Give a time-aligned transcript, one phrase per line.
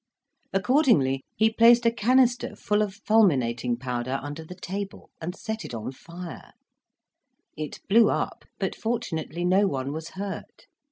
[0.51, 5.75] Accordingly, he placed a canister full of fulminating powder under the table, and set it
[5.75, 6.53] on fire:
[7.55, 10.65] it blew up, but fortunately no one was hurt.